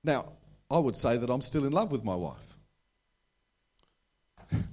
[0.03, 0.33] Now,
[0.69, 2.57] I would say that I'm still in love with my wife.
[4.51, 4.63] and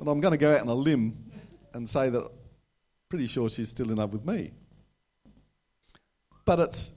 [0.00, 1.16] I'm going to go out on a limb
[1.74, 2.30] and say that
[3.08, 4.52] pretty sure she's still in love with me.
[6.44, 6.92] But it's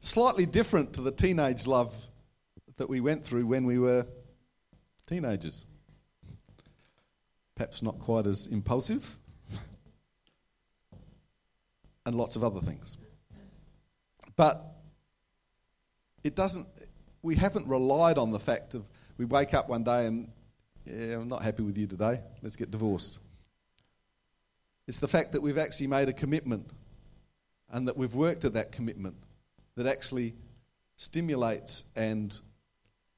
[0.00, 1.94] slightly different to the teenage love
[2.76, 4.06] that we went through when we were
[5.06, 5.66] teenagers.
[7.54, 9.16] Perhaps not quite as impulsive,
[12.06, 12.98] and lots of other things.
[14.36, 14.74] But
[16.24, 16.66] it doesn't,
[17.22, 18.84] we haven't relied on the fact of
[19.18, 20.28] we wake up one day and,
[20.84, 23.20] yeah, I'm not happy with you today, let's get divorced.
[24.86, 26.68] It's the fact that we've actually made a commitment
[27.70, 29.16] and that we've worked at that commitment
[29.76, 30.34] that actually
[30.96, 32.38] stimulates and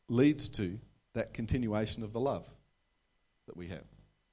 [0.09, 0.79] leads to
[1.15, 2.47] that continuation of the love
[3.47, 3.85] that we have.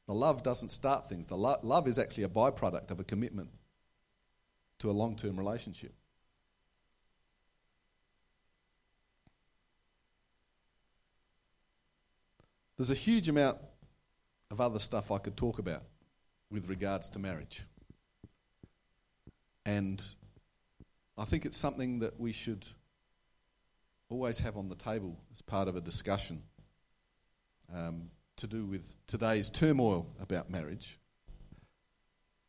[0.08, 3.50] The love doesn't start things, the lo- love is actually a byproduct of a commitment
[4.80, 5.94] to a long term relationship.
[12.78, 13.60] There's a huge amount
[14.52, 15.84] of other stuff I could talk about
[16.50, 17.64] with regards to marriage.
[19.66, 20.04] And
[21.18, 22.68] I think it's something that we should
[24.10, 26.44] always have on the table as part of a discussion
[27.74, 28.10] um,
[28.44, 31.00] to do with today's turmoil about marriage.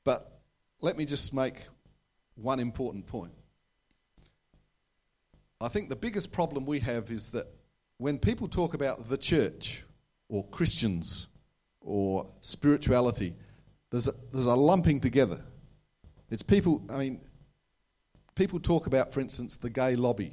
[0.02, 0.28] But
[0.80, 1.54] let me just make
[2.34, 3.30] one important point.
[5.60, 7.46] I think the biggest problem we have is that
[7.98, 9.84] when people talk about the church
[10.28, 11.28] or Christians
[11.80, 13.36] or spirituality,
[13.90, 15.40] there's a, there's a lumping together.
[16.28, 17.20] It's people, I mean,
[18.34, 20.32] people talk about, for instance, the gay lobby.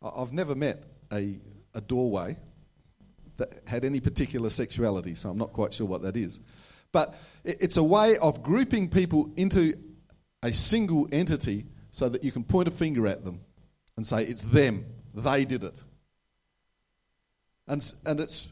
[0.00, 1.40] I've never met a,
[1.74, 2.36] a doorway
[3.38, 6.40] that had any particular sexuality, so I'm not quite sure what that is.
[6.92, 9.74] But it's a way of grouping people into
[10.42, 13.40] a single entity so that you can point a finger at them
[13.96, 15.82] and say, it's them, they did it.
[17.66, 18.48] And, and it's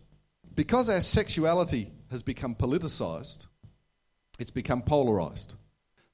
[0.55, 3.47] because our sexuality has become politicized,
[4.39, 5.55] it's become polarized.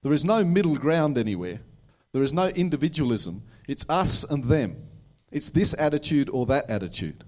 [0.02, 1.60] There is no middle ground anywhere.
[2.12, 3.42] There is no individualism.
[3.68, 4.76] It's us and them.
[5.30, 7.24] It's this attitude or that attitude.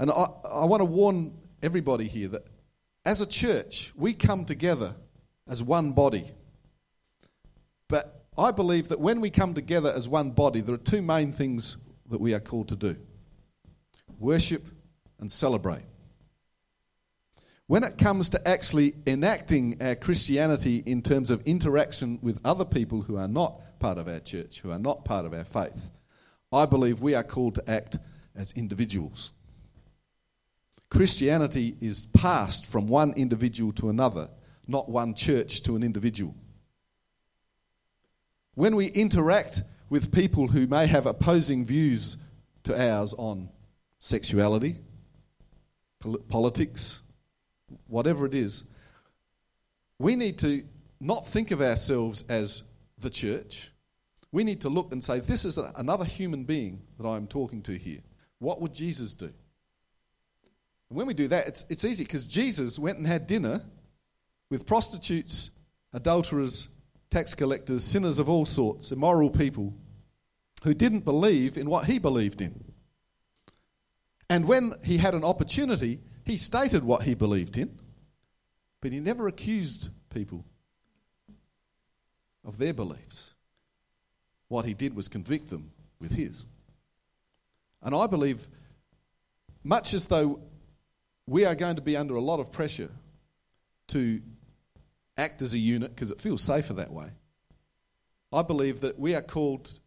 [0.00, 2.48] And I, I want to warn everybody here that
[3.04, 4.94] as a church, we come together
[5.46, 6.24] as one body.
[7.86, 11.34] But I believe that when we come together as one body, there are two main
[11.34, 11.76] things
[12.08, 12.96] that we are called to do
[14.18, 14.66] worship
[15.18, 15.84] and celebrate.
[17.66, 23.02] When it comes to actually enacting our Christianity in terms of interaction with other people
[23.02, 25.90] who are not part of our church, who are not part of our faith,
[26.52, 27.98] I believe we are called to act
[28.34, 29.32] as individuals.
[30.90, 34.28] Christianity is passed from one individual to another,
[34.66, 36.34] not one church to an individual.
[38.54, 42.16] When we interact with people who may have opposing views
[42.64, 43.48] to ours on
[43.98, 44.76] sexuality,
[46.28, 47.02] politics,
[47.86, 48.64] whatever it is,
[49.98, 50.64] we need to
[51.00, 52.64] not think of ourselves as
[52.98, 53.70] the church.
[54.32, 57.76] We need to look and say, this is another human being that I'm talking to
[57.76, 58.00] here.
[58.38, 59.32] What would Jesus do?
[60.90, 63.62] And when we do that, it's, it's easy because Jesus went and had dinner
[64.50, 65.52] with prostitutes,
[65.92, 66.68] adulterers,
[67.10, 69.72] tax collectors, sinners of all sorts, immoral people
[70.64, 72.64] who didn't believe in what he believed in.
[74.28, 77.78] And when he had an opportunity, he stated what he believed in,
[78.80, 80.44] but he never accused people
[82.44, 83.34] of their beliefs.
[84.48, 85.70] What he did was convict them
[86.00, 86.46] with his.
[87.82, 88.48] And I believe,
[89.62, 90.40] much as though
[91.30, 92.90] we are going to be under a lot of pressure
[93.86, 94.20] to
[95.16, 97.06] act as a unit, because it feels safer that way,
[98.32, 99.78] I believe that we are called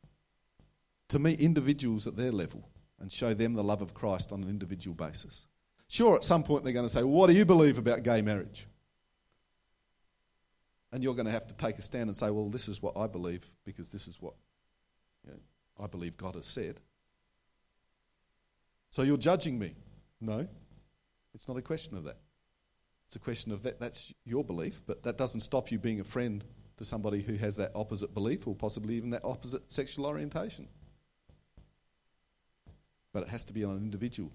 [1.09, 2.69] to meet individuals at their level
[3.01, 5.45] and show them the love of Christ on an individual basis.
[5.89, 8.65] Sure, at some point they're going to say, What do you believe about gay marriage?
[10.93, 12.95] And you're going to have to take a stand and say, Well, this is what
[12.95, 14.35] I believe because this is what
[15.25, 15.39] you know,
[15.83, 16.79] I believe God has said.
[18.91, 19.75] So you're judging me?
[20.21, 20.47] No,
[21.33, 22.17] it's not a question of that.
[23.07, 23.79] It's a question of that.
[23.79, 26.43] That's your belief, but that doesn't stop you being a friend
[26.77, 30.67] to somebody who has that opposite belief or possibly even that opposite sexual orientation.
[33.13, 34.31] But it has to be on an individual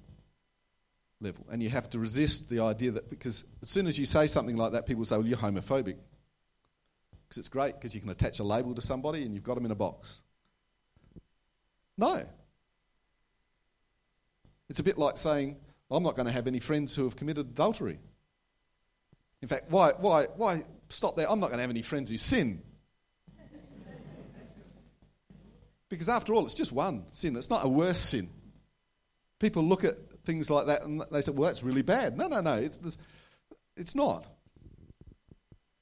[1.21, 1.45] level.
[1.51, 4.57] And you have to resist the idea that, because as soon as you say something
[4.57, 5.97] like that, people say, well, you're homophobic.
[7.29, 9.65] Because it's great because you can attach a label to somebody and you've got them
[9.65, 10.23] in a box.
[11.97, 12.23] No.
[14.71, 15.57] It's a bit like saying,
[15.91, 17.99] I'm not going to have any friends who have committed adultery.
[19.41, 21.30] In fact, why, why, why stop there?
[21.30, 22.62] I'm not going to have any friends who sin.
[25.89, 27.36] because after all, it's just one sin.
[27.36, 28.28] It's not a worse sin.
[29.39, 32.18] People look at things like that and they say, well, that's really bad.
[32.18, 32.55] No, no, no.
[32.55, 32.99] It's,
[33.76, 34.26] it's not.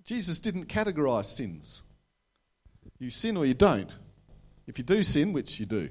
[0.05, 1.83] Jesus didn't categorize sins.
[2.99, 3.97] You sin or you don't.
[4.67, 5.89] If you do sin, which you do,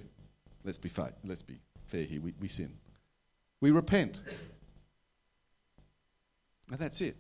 [0.63, 2.78] let's be fair, let's be fair here, we, we sin.
[3.66, 4.22] We repent.
[6.70, 7.16] And that's it.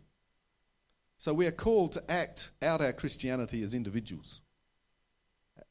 [1.17, 4.41] So we are called to act out our Christianity as individuals.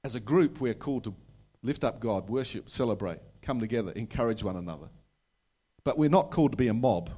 [0.03, 1.15] As a group, we are called to
[1.63, 4.89] lift up God, worship, celebrate, come together, encourage one another.
[5.85, 7.09] But we're not called to be a mob,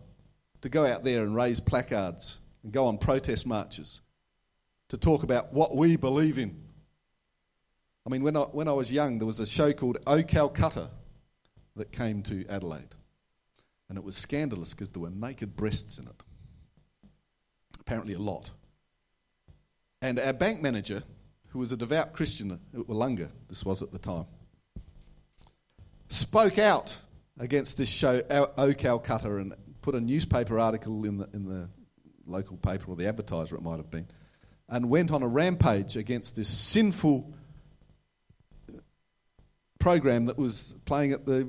[0.61, 4.03] to go out there and raise placards and go on protest marches,
[4.89, 6.63] to talk about what we believe in.
[8.05, 10.91] I mean, when I, when I was young, there was a show called O Calcutta
[11.77, 12.95] that came to Adelaide.
[13.89, 16.23] And it was scandalous because there were naked breasts in it
[17.87, 18.51] apparently a lot.
[20.03, 21.05] And our bank manager,
[21.49, 24.27] who was a devout Christian uh, at Willunga, this was at the time,
[26.09, 26.99] spoke out
[27.39, 28.23] against this show,
[28.59, 31.69] O Calcutta, and put a newspaper article in the, in the
[32.27, 34.09] local paper, or the advertiser it might have been,
[34.69, 37.33] and went on a rampage against this sinful
[38.69, 38.79] uh,
[39.79, 41.49] program that was playing at the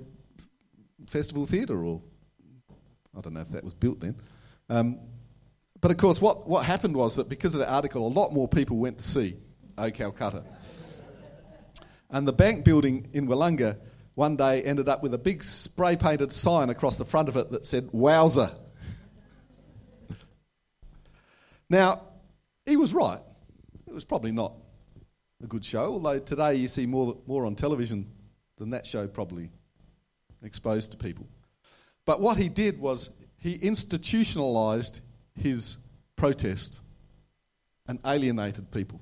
[1.07, 2.03] Festival Theatre, or
[3.17, 4.15] I don't know if that was built then.
[4.69, 4.99] Um,
[5.81, 8.47] but of course, what, what happened was that because of the article, a lot more
[8.47, 9.35] people went to see
[9.77, 10.43] O Calcutta.
[12.09, 13.77] and the bank building in Willunga
[14.15, 17.51] one day ended up with a big spray painted sign across the front of it
[17.51, 18.51] that said, Wowser.
[21.69, 22.07] now,
[22.65, 23.19] he was right.
[23.87, 24.53] It was probably not
[25.43, 28.11] a good show, although today you see more, more on television
[28.57, 29.51] than that show probably
[30.41, 31.27] exposed to people.
[32.07, 35.01] But what he did was he institutionalized
[35.35, 35.77] his
[36.15, 36.79] protest
[37.85, 39.01] and alienated people.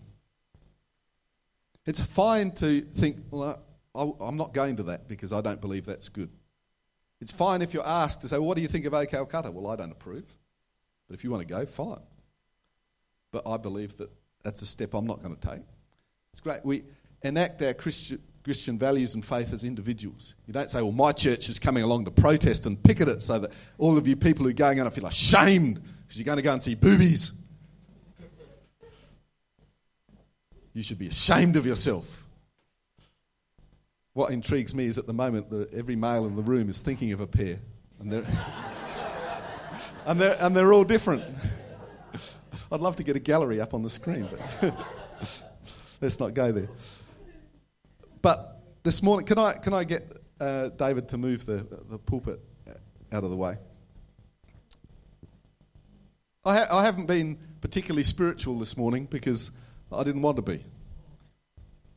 [1.85, 3.61] It's fine to think, well,
[3.93, 6.31] I'm not going to that because I don't believe that's good.
[7.21, 9.51] It's fine if you're asked to say, well, what do you think of O Calcutta?
[9.51, 10.25] Well, I don't approve.
[11.07, 12.01] But if you want to go, fine.
[13.31, 14.09] But I believe that
[14.43, 15.65] that's a step I'm not going to take.
[16.31, 16.65] It's great.
[16.65, 16.83] We
[17.21, 20.35] enact our Christian, Christian values and faith as individuals.
[20.45, 23.39] You don't say, well, my church is coming along to protest and picket it so
[23.39, 26.43] that all of you people who are going on feel ashamed because you're going to
[26.43, 27.31] go and see boobies.
[30.73, 32.27] You should be ashamed of yourself.
[34.13, 37.13] What intrigues me is at the moment that every male in the room is thinking
[37.13, 37.57] of a pair,
[37.99, 38.25] and they're,
[40.05, 41.23] and they're, and they're all different.
[42.71, 44.29] I'd love to get a gallery up on the screen,
[44.61, 44.85] but
[45.99, 46.69] let's not go there.
[48.25, 51.57] But this morning, can I, can I get uh, David to move the,
[51.91, 52.39] the pulpit
[53.11, 53.55] out of the way?
[56.43, 59.51] I, ha- I haven't been particularly spiritual this morning because
[59.91, 60.65] I didn't want to be.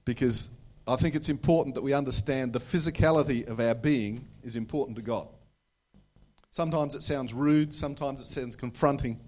[0.05, 0.51] Because
[0.87, 5.03] I think it's important that we understand the physicality of our being is important to
[5.03, 5.29] God.
[6.51, 9.19] Sometimes it sounds rude, sometimes it sounds confronting,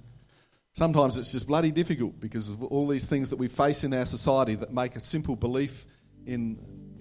[0.74, 4.05] sometimes it's just bloody difficult because of all these things that we face in our
[4.05, 5.86] society that make a simple belief
[6.26, 6.59] in,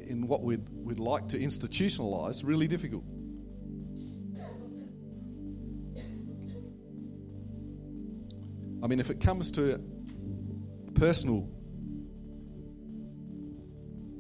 [0.10, 3.04] in what we'd, we'd like to institutionalize really difficult.
[8.82, 9.80] I mean, if it comes to
[10.96, 11.50] personal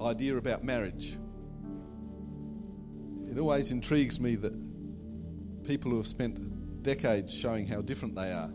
[0.01, 1.17] idea about marriage,
[3.31, 4.53] it always intrigues me that
[5.63, 8.51] people who have spent decades showing how different they are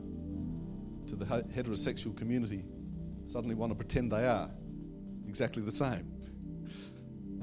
[1.06, 2.64] to the heterosexual community
[3.24, 4.50] suddenly want to pretend they are
[5.26, 6.13] exactly the same.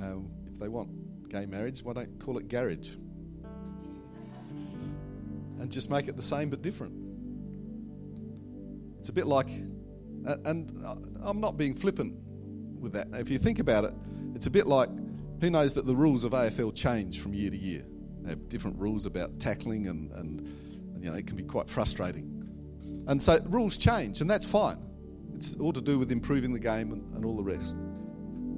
[0.02, 0.90] Um, if they want
[1.30, 2.96] gay marriage, why don't call it garage?
[5.60, 6.94] And just make it the same but different.
[9.00, 10.86] It's a bit like, and
[11.22, 12.20] I'm not being flippant
[12.80, 13.08] with that.
[13.14, 13.94] If you think about it,
[14.36, 14.90] it's a bit like
[15.40, 17.84] who knows that the rules of AFL change from year to year.
[18.22, 21.70] They have different rules about tackling, and, and, and you know it can be quite
[21.70, 22.28] frustrating.
[23.08, 24.78] And so rules change, and that's fine.
[25.36, 27.76] It's all to do with improving the game and, and all the rest.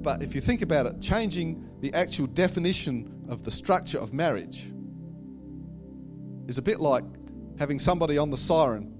[0.04, 4.70] But if you think about it, changing the actual definition of the structure of marriage
[6.46, 7.04] is a bit like
[7.58, 8.92] having somebody on the siren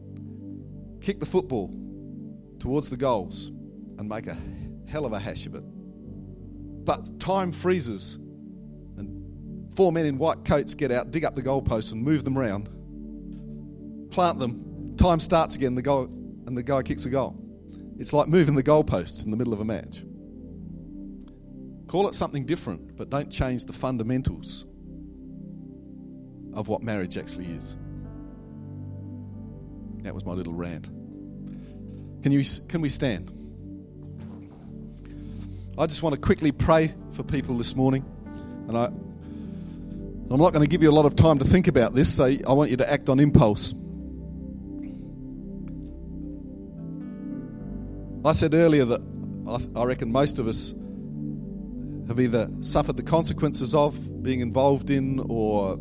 [1.02, 1.70] kick the football
[2.58, 3.48] towards the goals
[3.98, 4.36] and make a
[4.88, 5.62] hell of a hash of it.
[6.86, 8.14] But time freezes,
[8.96, 12.38] and four men in white coats get out, dig up the goalposts, and move them
[12.38, 12.70] around,
[14.10, 14.94] plant them.
[14.96, 16.04] Time starts again, the goal,
[16.46, 17.36] and the guy kicks a goal.
[17.98, 20.02] It's like moving the goalposts in the middle of a match.
[21.94, 24.64] Call it something different, but don't change the fundamentals
[26.52, 27.76] of what marriage actually is.
[30.02, 30.86] That was my little rant.
[32.20, 33.30] Can, you, can we stand?
[35.78, 38.04] I just want to quickly pray for people this morning.
[38.66, 41.94] And I, I'm not going to give you a lot of time to think about
[41.94, 43.72] this, so I want you to act on impulse.
[48.24, 49.00] I said earlier that
[49.46, 50.74] I, I reckon most of us
[52.08, 55.78] have either suffered the consequences of being involved in or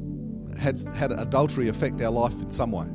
[0.58, 2.88] had, had adultery affect our life in some way.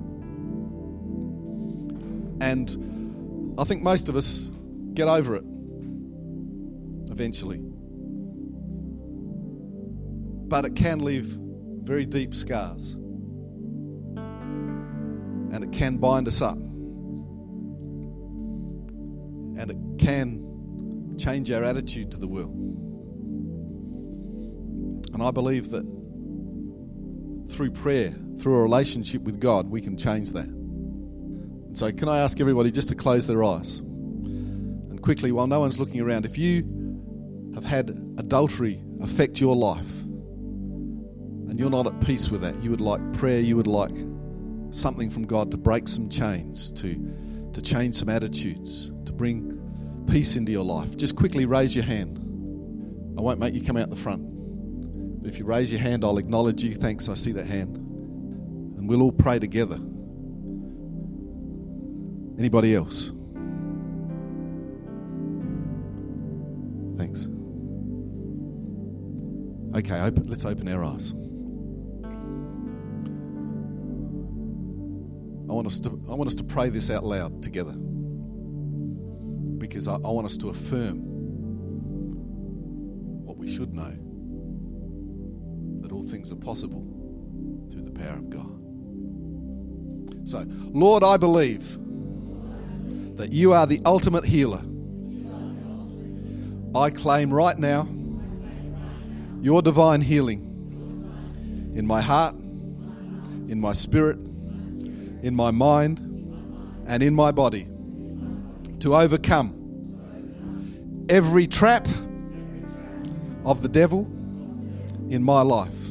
[2.40, 4.50] And I think most of us
[4.94, 5.44] get over it
[7.10, 7.60] eventually.
[10.48, 11.36] But it can leave
[11.82, 12.94] very deep scars.
[15.52, 16.56] And it can bind us up.
[19.58, 22.54] And it can change our attitude to the world.
[25.18, 25.82] And I believe that
[27.50, 30.44] through prayer, through a relationship with God, we can change that.
[30.44, 33.80] And so, can I ask everybody just to close their eyes?
[33.80, 40.02] And quickly, while no one's looking around, if you have had adultery affect your life
[40.02, 43.96] and you're not at peace with that, you would like prayer, you would like
[44.70, 46.94] something from God to break some chains, to,
[47.54, 52.18] to change some attitudes, to bring peace into your life, just quickly raise your hand.
[53.18, 54.37] I won't make you come out the front.
[55.28, 56.74] If you raise your hand, I'll acknowledge you.
[56.74, 57.76] Thanks, I see that hand.
[57.76, 59.78] And we'll all pray together.
[62.38, 63.12] Anybody else?
[66.96, 67.28] Thanks.
[69.76, 71.12] Okay, open, let's open our eyes.
[75.48, 77.74] I want us to I want us to pray this out loud together.
[79.58, 81.00] Because I, I want us to affirm
[83.26, 84.07] what we should know
[85.98, 86.82] all things are possible
[87.68, 88.46] through the power of God.
[90.28, 91.76] So, Lord, I believe
[93.16, 94.62] that you are the ultimate healer.
[96.72, 97.88] I claim right now
[99.40, 100.44] your divine healing
[101.74, 105.98] in my heart, in my spirit, in my mind,
[106.86, 107.66] and in my body
[108.78, 109.52] to overcome
[111.08, 111.88] every trap
[113.44, 114.02] of the devil
[115.10, 115.87] in my life.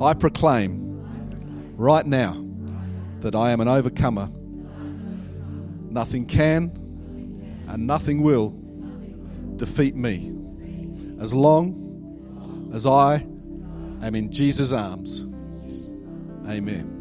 [0.00, 2.44] I proclaim right now
[3.20, 4.30] that I am an overcomer.
[5.90, 6.72] Nothing can
[7.68, 8.54] and nothing will
[9.56, 10.32] defeat me
[11.20, 13.16] as long as I
[14.02, 15.24] am in Jesus' arms.
[16.48, 16.97] Amen.